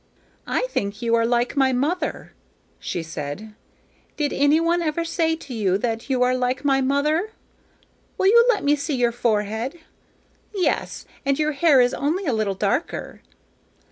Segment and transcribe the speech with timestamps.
[0.47, 2.33] "I think you are like my mother,"
[2.79, 3.53] she said;
[4.17, 7.29] "did any one ever say to you that you are like my mother?
[8.17, 9.79] Will you let me see your forehead?
[10.55, 13.21] Yes; and your hair is only a little darker."